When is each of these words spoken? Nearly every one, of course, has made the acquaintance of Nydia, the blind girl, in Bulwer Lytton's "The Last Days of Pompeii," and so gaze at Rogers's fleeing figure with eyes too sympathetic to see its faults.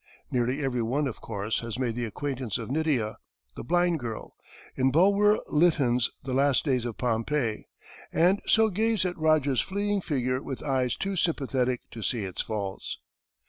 Nearly 0.31 0.63
every 0.63 0.81
one, 0.81 1.05
of 1.05 1.21
course, 1.21 1.59
has 1.59 1.77
made 1.77 1.95
the 1.95 2.05
acquaintance 2.05 2.57
of 2.57 2.71
Nydia, 2.71 3.17
the 3.55 3.63
blind 3.63 3.99
girl, 3.99 4.35
in 4.75 4.89
Bulwer 4.89 5.37
Lytton's 5.47 6.09
"The 6.23 6.33
Last 6.33 6.65
Days 6.65 6.85
of 6.85 6.97
Pompeii," 6.97 7.67
and 8.11 8.41
so 8.47 8.69
gaze 8.69 9.05
at 9.05 9.15
Rogers's 9.15 9.61
fleeing 9.61 10.01
figure 10.01 10.41
with 10.41 10.63
eyes 10.63 10.95
too 10.95 11.15
sympathetic 11.15 11.81
to 11.91 12.01
see 12.01 12.23
its 12.23 12.41
faults. 12.41 12.97